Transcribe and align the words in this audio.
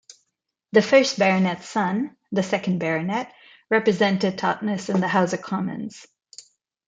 The 0.71 0.81
first 0.81 1.19
Baronet's 1.19 1.69
son, 1.69 2.17
the 2.31 2.41
second 2.41 2.79
Baronet, 2.79 3.31
represented 3.69 4.35
Totnes 4.35 4.89
in 4.89 4.99
the 4.99 5.07
House 5.09 5.31
of 5.33 5.43
Commons. 5.43 6.07